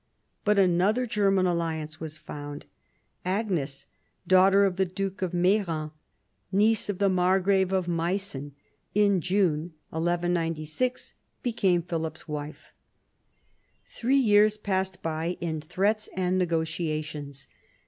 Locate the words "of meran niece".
5.21-6.89